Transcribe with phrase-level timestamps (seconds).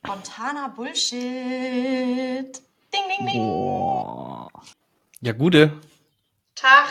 [0.00, 1.22] Spontaner Bullshit.
[2.92, 3.38] Ding, ding, ding.
[3.42, 4.48] Boah.
[5.20, 5.72] Ja, gute.
[6.54, 6.88] Tag.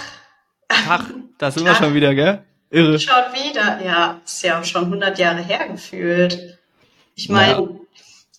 [0.68, 1.05] Tag,
[1.38, 1.83] da sind wir Tag.
[1.83, 2.44] schon wieder, gell?
[2.71, 2.99] Irre.
[2.99, 3.83] Schon wieder.
[3.86, 6.60] Ja, ist ja auch schon 100 Jahre her gefühlt.
[7.15, 7.70] Ich meine, Ja.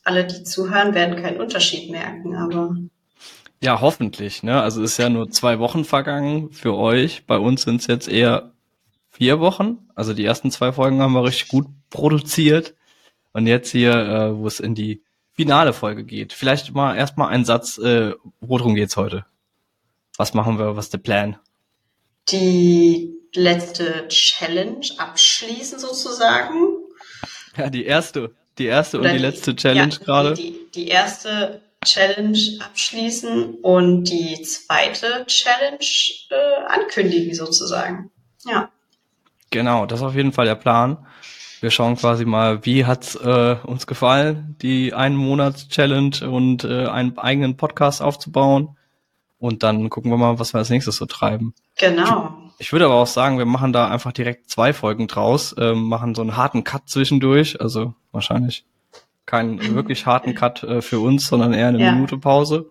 [0.05, 2.77] alle, die zuhören, werden keinen Unterschied merken, aber
[3.63, 4.61] Ja, hoffentlich, ne?
[4.61, 7.25] Also ist ja nur zwei Wochen vergangen für euch.
[7.27, 8.53] Bei uns sind es jetzt eher
[9.11, 9.89] vier Wochen.
[9.95, 12.75] Also die ersten zwei Folgen haben wir richtig gut produziert.
[13.37, 15.03] Und jetzt hier, äh, wo es in die
[15.33, 16.33] finale Folge geht.
[16.33, 19.27] Vielleicht mal erstmal ein Satz, äh, worum geht's heute?
[20.17, 21.37] Was machen wir, was ist der Plan?
[22.29, 26.73] die letzte Challenge abschließen sozusagen.
[27.57, 30.35] Ja, die erste, die erste und Oder die letzte Challenge ja, gerade.
[30.35, 35.79] Die, die, die erste Challenge abschließen und die zweite Challenge
[36.31, 38.11] äh, ankündigen sozusagen.
[38.45, 38.71] Ja.
[39.51, 41.07] Genau, das ist auf jeden Fall der Plan.
[41.61, 46.87] Wir schauen quasi mal, wie hat's äh, uns gefallen, die einen Monats Challenge und äh,
[46.87, 48.77] einen eigenen Podcast aufzubauen.
[49.39, 51.55] Und dann gucken wir mal, was wir als nächstes so treiben.
[51.77, 52.37] Genau.
[52.59, 56.15] Ich würde aber auch sagen, wir machen da einfach direkt zwei Folgen draus, ähm, machen
[56.15, 58.65] so einen harten Cut zwischendurch, also wahrscheinlich
[59.27, 61.93] keinen wirklich harten Cut äh, für uns, sondern eher eine Ja.
[61.93, 62.71] Minute Pause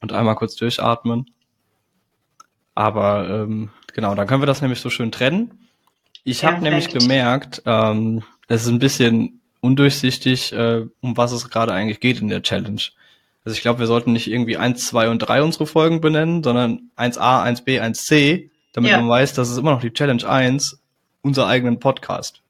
[0.00, 1.30] und einmal kurz durchatmen.
[2.74, 5.68] Aber ähm, genau, dann können wir das nämlich so schön trennen.
[6.24, 6.62] Ich habe Perfekt.
[6.62, 12.20] nämlich gemerkt, ähm, es ist ein bisschen undurchsichtig, äh, um was es gerade eigentlich geht
[12.20, 12.80] in der Challenge.
[13.44, 16.90] Also ich glaube, wir sollten nicht irgendwie 1, 2 und 3 unsere Folgen benennen, sondern
[16.96, 18.98] 1a, 1b, 1c, damit Ja.
[19.00, 20.78] man weiß, dass es immer noch die Challenge 1,
[21.22, 22.40] unser eigenen Podcast.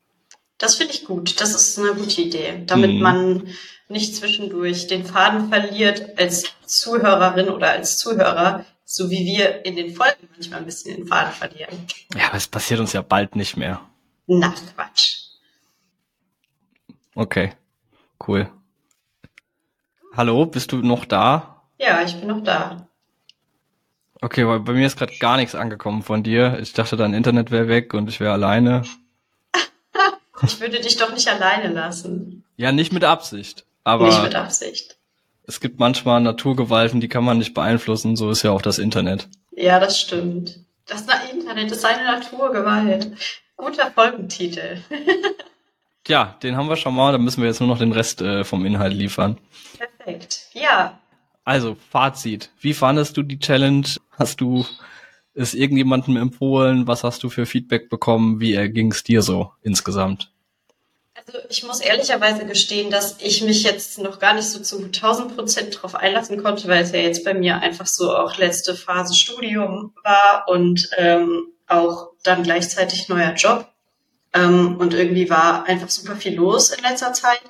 [0.59, 1.41] Das finde ich gut.
[1.41, 3.01] Das ist eine gute Idee, damit Mhm.
[3.01, 3.43] man
[3.89, 9.95] nicht zwischendurch den Faden verliert als Zuhörerin oder als Zuhörer, so wie wir in den
[9.95, 11.87] Folgen manchmal ein bisschen den Faden verlieren.
[12.15, 13.81] Ja, aber es passiert uns ja bald nicht mehr.
[14.27, 15.21] Na, Quatsch.
[17.15, 17.53] Okay,
[18.27, 18.51] cool.
[20.17, 21.63] Hallo, bist du noch da?
[21.79, 22.89] Ja, ich bin noch da.
[24.21, 26.59] Okay, weil bei mir ist gerade gar nichts angekommen von dir.
[26.61, 28.83] Ich dachte, dein Internet wäre weg und ich wäre alleine.
[30.43, 32.45] Ich würde dich doch nicht alleine lassen.
[32.57, 33.65] Ja, nicht mit Absicht.
[33.85, 34.99] Aber nicht mit Absicht.
[35.47, 38.17] Es gibt manchmal Naturgewalten, die kann man nicht beeinflussen.
[38.17, 39.29] So ist ja auch das Internet.
[39.53, 40.59] Ja, das stimmt.
[40.87, 43.13] Das Internet ist eine Naturgewalt.
[43.57, 44.79] Guter Folgentitel.
[46.05, 47.13] Tja, den haben wir schon mal.
[47.13, 49.39] Dann müssen wir jetzt nur noch den Rest äh, vom Inhalt liefern.
[49.79, 50.49] Perfekt.
[50.53, 51.01] Ja,
[51.45, 52.51] Also, Fazit.
[52.61, 53.87] Wie fandest du die Challenge?
[54.11, 54.67] Hast du
[55.35, 56.87] es irgendjemandem empfohlen?
[56.87, 58.41] Was hast du für Feedback bekommen?
[58.41, 60.31] Wie erging es dir so insgesamt?
[61.27, 65.35] Also ich muss ehrlicherweise gestehen, dass ich mich jetzt noch gar nicht so zu 1000
[65.35, 69.15] Prozent drauf einlassen konnte, weil es ja jetzt bei mir einfach so auch letzte Phase
[69.15, 73.69] Studium war und ähm, auch dann gleichzeitig neuer Job.
[74.35, 77.43] Ähm, und irgendwie war einfach super viel los in letzter Zeit.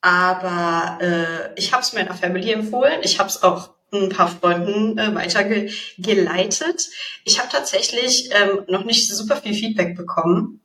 [0.00, 3.00] Aber äh, ich habe es meiner Family empfohlen.
[3.02, 6.88] Ich habe es auch ein paar Freunden äh, weitergeleitet.
[7.24, 10.60] Ich habe tatsächlich ähm, noch nicht super viel Feedback bekommen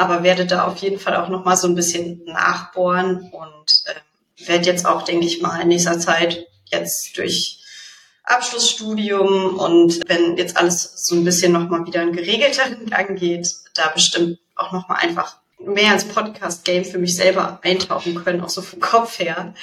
[0.00, 4.46] aber werde da auf jeden Fall auch noch mal so ein bisschen nachbohren und äh,
[4.48, 7.58] werde jetzt auch, denke ich mal, in nächster Zeit jetzt durch
[8.24, 13.54] Abschlussstudium und wenn jetzt alles so ein bisschen noch mal wieder einen geregelteren Gang geht,
[13.74, 18.48] da bestimmt auch noch mal einfach mehr ins Podcast-Game für mich selber eintauchen können, auch
[18.48, 19.54] so vom Kopf her.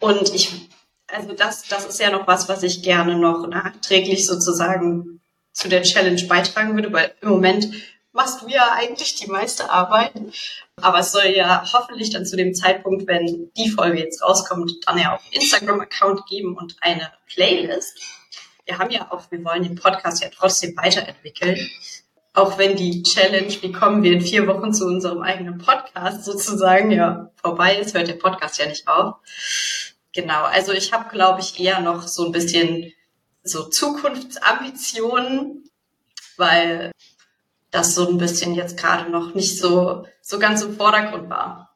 [0.00, 0.68] Und ich,
[1.06, 5.20] also das, das ist ja noch was, was ich gerne noch nachträglich sozusagen
[5.52, 7.68] zu der Challenge beitragen würde, weil im Moment
[8.12, 10.12] machst du ja eigentlich die meiste Arbeit.
[10.76, 14.98] Aber es soll ja hoffentlich dann zu dem Zeitpunkt, wenn die Folge jetzt rauskommt, dann
[14.98, 18.00] ja auch einen Instagram-Account geben und eine Playlist.
[18.64, 21.58] Wir haben ja auch, wir wollen den Podcast ja trotzdem weiterentwickeln.
[22.34, 26.90] Auch wenn die Challenge, wie kommen wir in vier Wochen zu unserem eigenen Podcast sozusagen,
[26.90, 29.16] ja, vorbei ist, hört der Podcast ja nicht auf.
[30.14, 32.92] Genau, also ich habe, glaube ich, eher noch so ein bisschen
[33.42, 35.68] so Zukunftsambitionen,
[36.36, 36.91] weil
[37.72, 41.74] das so ein bisschen jetzt gerade noch nicht so, so ganz im Vordergrund war.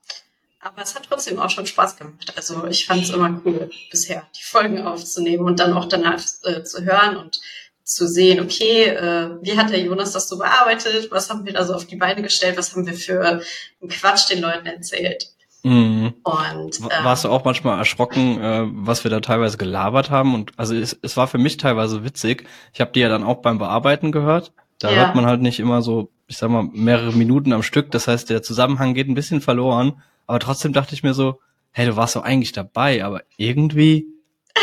[0.60, 2.32] Aber es hat trotzdem auch schon Spaß gemacht.
[2.36, 6.62] Also ich fand es immer cool, bisher die Folgen aufzunehmen und dann auch danach äh,
[6.62, 7.40] zu hören und
[7.82, 11.10] zu sehen, okay, äh, wie hat der Jonas das so bearbeitet?
[11.12, 12.58] Was haben wir da so auf die Beine gestellt?
[12.58, 15.28] Was haben wir für einen Quatsch den Leuten erzählt?
[15.62, 16.14] Mhm.
[16.24, 20.34] Und ähm, Warst du auch manchmal erschrocken, äh, was wir da teilweise gelabert haben?
[20.34, 22.46] Und also es, es war für mich teilweise witzig.
[22.74, 24.52] Ich habe die ja dann auch beim Bearbeiten gehört.
[24.78, 24.96] Da Ja.
[25.06, 27.90] hört man halt nicht immer so, ich sag mal, mehrere Minuten am Stück.
[27.92, 30.02] Das heißt, der Zusammenhang geht ein bisschen verloren.
[30.26, 31.40] Aber trotzdem dachte ich mir so,
[31.72, 34.06] hey, du warst doch eigentlich dabei, aber irgendwie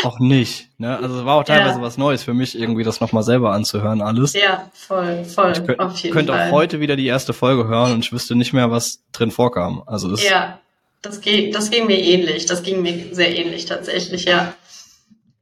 [0.02, 0.68] auch nicht.
[0.78, 0.98] Ne?
[0.98, 1.82] Also es war auch teilweise Ja.
[1.82, 4.32] was Neues für mich, irgendwie das nochmal selber anzuhören, alles.
[4.34, 7.92] ja, voll, voll, ich könnt, auf jeden könnte auch heute wieder die erste Folge hören
[7.92, 9.82] und ich wüsste nicht mehr, was drin vorkam.
[9.86, 10.58] Also es, Ja,
[11.00, 12.44] das, ging, das ging mir ähnlich.
[12.46, 14.54] Das ging mir sehr ähnlich tatsächlich, ja.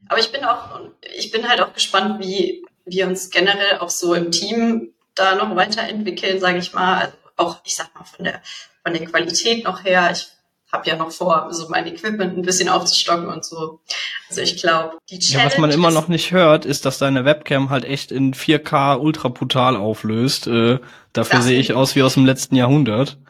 [0.08, 0.80] Aber ich bin auch,
[1.16, 5.54] ich bin halt auch gespannt, wie wir uns generell auch so im Team da noch
[5.56, 6.98] weiterentwickeln, sage ich mal.
[6.98, 8.40] Also auch, ich sag mal, von der,
[8.82, 10.10] von der Qualität noch her.
[10.12, 10.28] Ich
[10.72, 13.80] habe ja noch vor, so mein Equipment ein bisschen aufzustocken und so.
[14.28, 15.44] Also ich glaube, die Challenge.
[15.44, 18.98] Ja, was man immer noch nicht hört, ist, dass deine Webcam halt echt in 4K
[18.98, 20.46] ultra brutal auflöst.
[20.46, 20.78] Äh,
[21.12, 23.18] dafür sehe ich aus wie aus dem letzten Jahrhundert.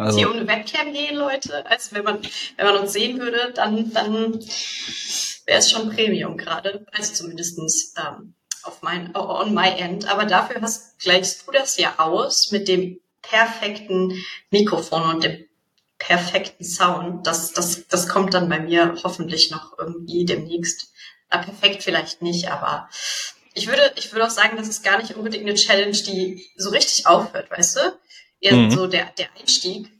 [0.00, 0.16] Also.
[0.16, 1.66] hier ohne Webcam gehen, Leute.
[1.66, 2.20] Also wenn man,
[2.56, 4.40] wenn man uns sehen würde, dann, dann
[5.50, 6.86] wäre es schon Premium gerade.
[6.92, 10.08] Also zumindestens ähm, auf mein, on my end.
[10.08, 14.16] Aber dafür hast, gleichst du das ja aus mit dem perfekten
[14.50, 15.44] Mikrofon und dem
[15.98, 17.26] perfekten Sound.
[17.26, 20.92] Das, das, das kommt dann bei mir hoffentlich noch irgendwie demnächst.
[21.32, 22.88] Na, perfekt vielleicht nicht, aber
[23.54, 26.70] ich würde, ich würde auch sagen, das ist gar nicht unbedingt eine Challenge, die so
[26.70, 27.80] richtig aufhört, weißt du?
[28.40, 28.70] Eher mhm.
[28.70, 29.90] so der, der Einstieg.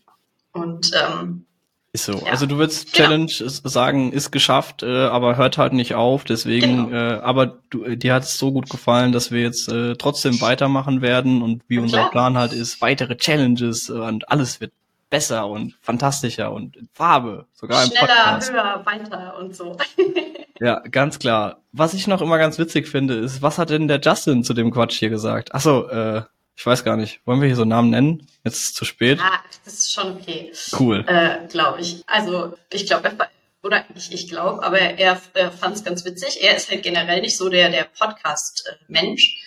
[0.52, 1.47] Und ähm,
[1.93, 2.23] ist so.
[2.25, 2.33] Ja.
[2.33, 3.09] Also du würdest genau.
[3.09, 3.51] Challenge genau.
[3.65, 6.25] sagen, ist geschafft, äh, aber hört halt nicht auf.
[6.25, 6.97] Deswegen, genau.
[6.97, 10.41] äh, aber du, äh, dir hat es so gut gefallen, dass wir jetzt äh, trotzdem
[10.41, 14.73] weitermachen werden und wie unser Plan halt ist, weitere Challenges äh, und alles wird
[15.11, 18.53] besser und fantastischer und in Farbe, sogar Schneller, im Podcast.
[18.53, 19.77] höher, weiter und so.
[20.61, 21.61] ja, ganz klar.
[21.73, 24.71] Was ich noch immer ganz witzig finde, ist, was hat denn der Justin zu dem
[24.71, 25.53] Quatsch hier gesagt?
[25.53, 26.23] Achso, äh,
[26.61, 27.21] ich weiß gar nicht.
[27.25, 28.27] Wollen wir hier so Namen nennen?
[28.45, 29.19] Jetzt ist es zu spät.
[29.19, 30.53] Ah, das ist schon okay.
[30.79, 31.03] Cool.
[31.09, 32.03] Äh, glaube ich.
[32.07, 33.17] Also, ich glaube,
[33.62, 36.43] oder ich, ich glaube, aber er, er fand es ganz witzig.
[36.43, 39.39] Er ist halt generell nicht so der, der Podcast-Mensch.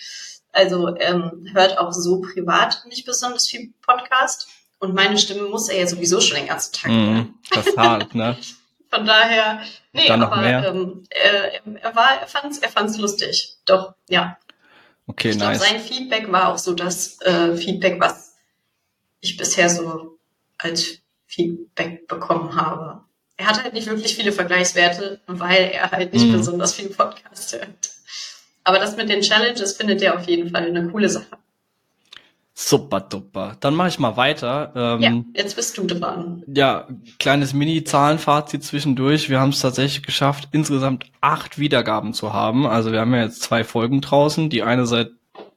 [0.53, 4.47] Also ähm, hört auch so privat nicht besonders viel Podcast.
[4.79, 7.15] Und meine Stimme muss er ja sowieso schon den ganzen Tag hören.
[7.15, 8.35] Mm, das hart, ne?
[8.89, 9.61] Von daher,
[9.91, 13.57] nee, aber ähm, er, er war, er fand's, er fand's lustig.
[13.65, 14.37] Doch, ja.
[15.07, 15.59] Okay, ich nice.
[15.59, 18.35] Glaub, sein Feedback war auch so das äh, Feedback, was
[19.19, 20.17] ich bisher so
[20.57, 23.03] als Feedback bekommen habe.
[23.37, 26.33] Er hat halt nicht wirklich viele Vergleichswerte, weil er halt nicht mm.
[26.33, 27.91] besonders viel Podcast hört.
[28.63, 31.37] Aber das mit den Challenges findet er auf jeden Fall eine coole Sache.
[32.55, 33.57] Super duper.
[33.61, 34.71] Dann mache ich mal weiter.
[34.75, 36.43] Ähm, ja, jetzt bist du dran.
[36.47, 39.29] Ja, kleines Mini-Zahlenfazit zwischendurch.
[39.29, 42.67] Wir haben es tatsächlich geschafft, insgesamt acht Wiedergaben zu haben.
[42.67, 44.51] Also wir haben ja jetzt zwei Folgen draußen.
[44.51, 45.11] Die eine seit,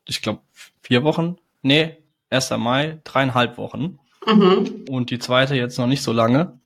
[0.07, 0.41] ich glaube,
[0.81, 1.37] vier Wochen.
[1.61, 1.99] Nee,
[2.31, 2.51] 1.
[2.57, 3.99] Mai, dreieinhalb Wochen.
[4.27, 4.85] Mhm.
[4.89, 6.59] Und die zweite jetzt noch nicht so lange.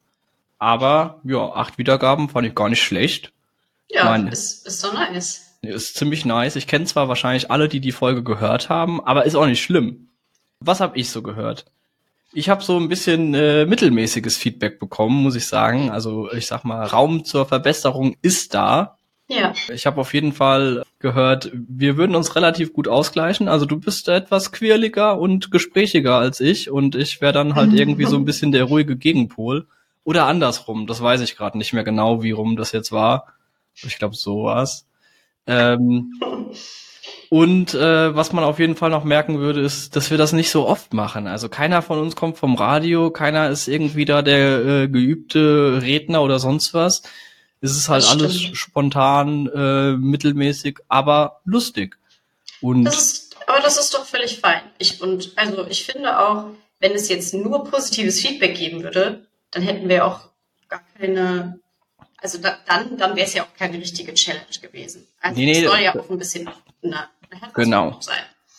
[0.60, 3.32] Aber ja, acht Wiedergaben fand ich gar nicht schlecht.
[3.88, 5.56] Ja, mein, ist, ist so nice.
[5.62, 6.54] Ist ziemlich nice.
[6.54, 10.09] Ich kenne zwar wahrscheinlich alle, die die Folge gehört haben, aber ist auch nicht schlimm.
[10.60, 11.64] Was habe ich so gehört?
[12.32, 15.90] Ich habe so ein bisschen äh, mittelmäßiges Feedback bekommen, muss ich sagen.
[15.90, 18.98] Also ich sag mal, Raum zur Verbesserung ist da.
[19.26, 19.54] Ja.
[19.72, 23.48] Ich habe auf jeden Fall gehört, wir würden uns relativ gut ausgleichen.
[23.48, 28.06] Also du bist etwas quirliger und gesprächiger als ich und ich wäre dann halt irgendwie
[28.06, 29.66] so ein bisschen der ruhige Gegenpol.
[30.04, 33.26] Oder andersrum, das weiß ich gerade nicht mehr genau, wie rum das jetzt war.
[33.74, 34.86] Ich glaube, so war's.
[35.46, 36.20] Ähm,
[37.30, 40.50] und äh, was man auf jeden Fall noch merken würde, ist, dass wir das nicht
[40.50, 41.28] so oft machen.
[41.28, 46.22] Also keiner von uns kommt vom Radio, keiner ist irgendwie da der äh, geübte Redner
[46.22, 47.02] oder sonst was.
[47.60, 51.96] Es ist halt alles spontan, äh, mittelmäßig, aber lustig.
[52.60, 54.62] Und das ist, aber das ist doch völlig fein.
[54.78, 56.46] Ich, und also ich finde auch,
[56.80, 60.30] wenn es jetzt nur positives Feedback geben würde, dann hätten wir auch
[60.68, 61.60] gar keine
[62.22, 65.06] also da, dann, dann wäre es ja auch keine richtige Challenge gewesen.
[65.20, 66.50] Also nee, nee, soll ja auch ein bisschen
[66.82, 67.08] eine,
[67.54, 67.96] genau.
[68.00, 68.16] sein.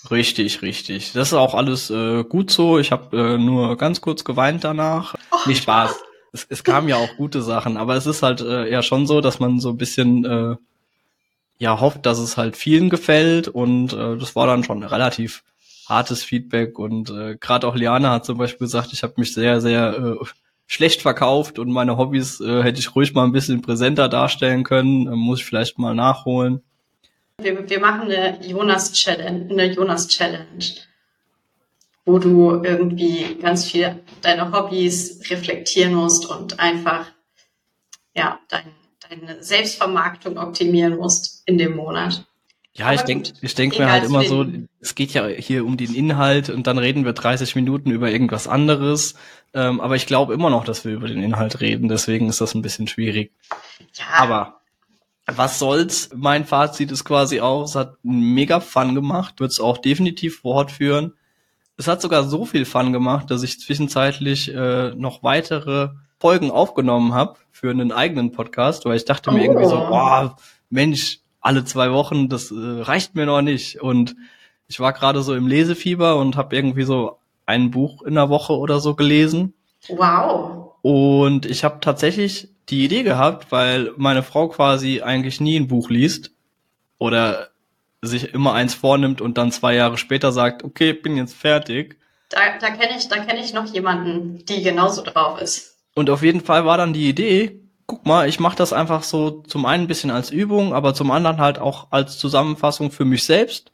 [0.09, 1.13] Richtig, richtig.
[1.13, 2.79] Das ist auch alles äh, gut so.
[2.79, 5.15] Ich habe äh, nur ganz kurz geweint danach.
[5.31, 5.95] Oh, Nicht Spaß.
[6.33, 9.21] Es, es kamen ja auch gute Sachen, aber es ist halt äh, eher schon so,
[9.21, 10.55] dass man so ein bisschen äh,
[11.59, 15.43] ja hofft, dass es halt vielen gefällt und äh, das war dann schon relativ
[15.87, 19.61] hartes Feedback und äh, gerade auch Liana hat zum Beispiel gesagt, ich habe mich sehr,
[19.61, 20.25] sehr äh,
[20.65, 25.07] schlecht verkauft und meine Hobbys äh, hätte ich ruhig mal ein bisschen präsenter darstellen können.
[25.07, 26.61] Äh, muss ich vielleicht mal nachholen.
[27.41, 30.65] Wir, wir machen eine Jonas Challenge, eine Jonas Challenge,
[32.05, 37.07] wo du irgendwie ganz viel deine Hobbys reflektieren musst und einfach
[38.15, 38.73] ja dein,
[39.09, 42.25] deine Selbstvermarktung optimieren musst in dem Monat.
[42.73, 44.45] Ja, Aber ich denke ich denk mir halt immer so,
[44.79, 48.47] es geht ja hier um den Inhalt und dann reden wir 30 Minuten über irgendwas
[48.47, 49.15] anderes.
[49.53, 52.55] Ähm, aber ich glaube immer noch, dass wir über den Inhalt reden, deswegen ist das
[52.55, 53.33] ein bisschen schwierig.
[53.95, 54.05] Ja.
[54.19, 54.60] Aber
[55.27, 56.09] was soll's?
[56.15, 61.13] Mein Fazit ist quasi auch, es hat mega Fun gemacht, wird es auch definitiv fortführen.
[61.77, 67.13] Es hat sogar so viel Fun gemacht, dass ich zwischenzeitlich äh, noch weitere Folgen aufgenommen
[67.13, 69.33] habe für einen eigenen Podcast, weil ich dachte oh.
[69.33, 70.35] mir irgendwie so, boah,
[70.69, 73.81] Mensch, alle zwei Wochen, das äh, reicht mir noch nicht.
[73.81, 74.15] Und
[74.67, 78.53] ich war gerade so im Lesefieber und habe irgendwie so ein Buch in der Woche
[78.53, 79.53] oder so gelesen.
[79.89, 80.75] Wow.
[80.83, 85.89] Und ich habe tatsächlich die Idee gehabt, weil meine Frau quasi eigentlich nie ein Buch
[85.89, 86.31] liest
[86.97, 87.49] oder
[88.01, 91.99] sich immer eins vornimmt und dann zwei Jahre später sagt, okay, bin jetzt fertig.
[92.29, 95.77] Da, da kenne ich, da kenne ich noch jemanden, die genauso drauf ist.
[95.93, 99.41] Und auf jeden Fall war dann die Idee, guck mal, ich mache das einfach so
[99.41, 103.25] zum einen ein bisschen als Übung, aber zum anderen halt auch als Zusammenfassung für mich
[103.25, 103.70] selbst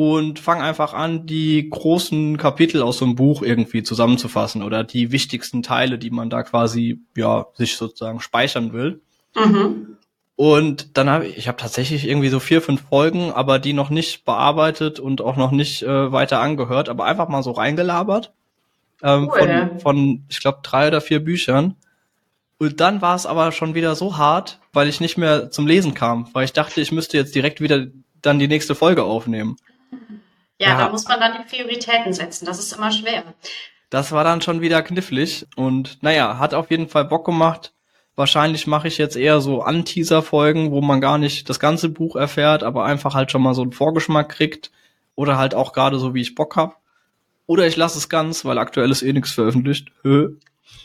[0.00, 5.12] und fang einfach an, die großen Kapitel aus so einem Buch irgendwie zusammenzufassen oder die
[5.12, 9.02] wichtigsten Teile, die man da quasi ja sich sozusagen speichern will.
[9.36, 9.98] Mhm.
[10.36, 13.90] Und dann habe ich, ich habe tatsächlich irgendwie so vier, fünf Folgen, aber die noch
[13.90, 18.32] nicht bearbeitet und auch noch nicht äh, weiter angehört, aber einfach mal so reingelabert.
[19.02, 19.68] Ähm, Cool.
[19.72, 21.76] Von, von, ich glaube, drei oder vier Büchern.
[22.56, 25.92] Und dann war es aber schon wieder so hart, weil ich nicht mehr zum Lesen
[25.92, 27.88] kam, weil ich dachte, ich müsste jetzt direkt wieder
[28.22, 29.56] dann die nächste Folge aufnehmen.
[30.58, 30.78] Ja, Ja.
[30.78, 32.44] da muss man dann die Prioritäten setzen.
[32.44, 33.22] Das ist immer schwer.
[33.88, 37.72] Das war dann schon wieder knifflig und naja, hat auf jeden Fall Bock gemacht.
[38.14, 42.62] Wahrscheinlich mache ich jetzt eher so Anteaser-Folgen, wo man gar nicht das ganze Buch erfährt,
[42.62, 44.70] aber einfach halt schon mal so einen Vorgeschmack kriegt.
[45.16, 46.80] Oder halt auch gerade so, wie ich Bock hab.
[47.46, 49.88] Oder ich lasse es ganz, weil aktuell ist eh nichts veröffentlicht.
[50.02, 50.36] Hö.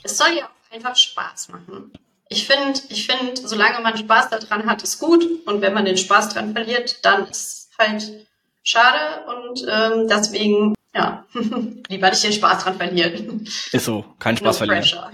[0.03, 1.91] Es soll ja auch einfach Spaß machen.
[2.29, 5.25] Ich finde, ich finde, solange man Spaß daran hat, ist gut.
[5.45, 8.27] Und wenn man den Spaß dran verliert, dann ist halt
[8.65, 8.97] schade.
[9.27, 11.23] Und ähm, deswegen, ja,
[11.89, 13.47] lieber nicht den Spaß dran verlieren.
[13.71, 14.81] Ist so, kein No Spaß verlieren.
[14.81, 15.11] pressure.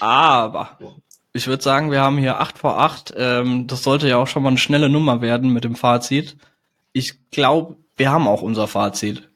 [0.00, 0.78] Aber
[1.32, 3.14] ich würde sagen, wir haben hier 8 vor 8.
[3.16, 6.36] Ähm, das sollte ja auch schon mal eine schnelle Nummer werden mit dem Fazit.
[6.92, 9.28] Ich glaube, wir haben auch unser Fazit.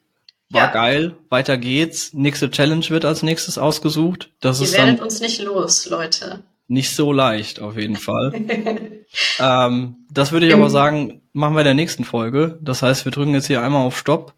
[0.49, 0.71] War Ja.
[0.71, 2.13] geil, weiter geht's.
[2.13, 4.29] Nächste Challenge wird als nächstes ausgesucht.
[4.41, 6.43] Das Ihr ist werdet uns nicht los, Leute.
[6.67, 8.33] nicht so leicht, auf jeden Fall.
[9.39, 12.57] ähm, das würde ich aber sagen, machen wir in der nächsten Folge.
[12.61, 14.33] Das heißt, wir drücken jetzt hier einmal auf Stopp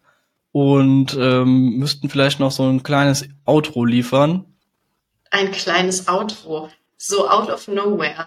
[0.52, 4.44] und ähm, müssten vielleicht noch so ein kleines Outro liefern.
[5.30, 6.70] Ein kleines Outro.
[6.96, 8.26] So out of nowhere.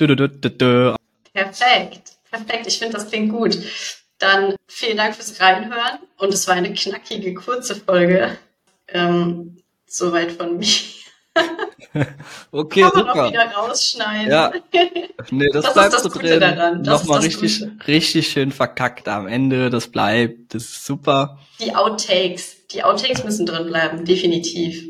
[0.00, 0.94] Dö, dö, dö.
[1.32, 2.16] Perfekt.
[2.30, 2.66] Perfekt.
[2.66, 3.58] Ich finde, das klingt gut.
[4.18, 5.98] Dann vielen Dank fürs Reinhören.
[6.16, 8.38] Und es war eine knackige, kurze Folge.
[8.88, 10.66] Ähm, soweit von mir.
[12.52, 13.28] Okay, Kann man auch super.
[13.30, 14.30] wieder rausschneiden.
[14.30, 14.52] Ja.
[15.30, 16.82] Nee, das, Das ist bleibt das so Gute drin.
[16.82, 17.86] Nochmal richtig, Gute.
[17.88, 19.70] richtig schön verkackt am Ende.
[19.70, 20.54] Das bleibt.
[20.54, 21.38] Das ist super.
[21.60, 22.66] Die Outtakes.
[22.68, 24.88] Die Outtakes müssen drin bleiben, definitiv.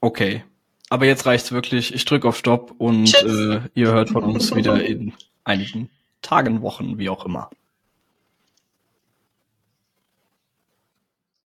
[0.00, 0.44] Okay.
[0.90, 1.92] Aber jetzt reicht's wirklich.
[1.94, 5.12] Ich drücke auf Stopp und äh, ihr hört von uns wieder in
[5.42, 5.90] einigen
[6.22, 7.50] Tagen, Wochen, wie auch immer.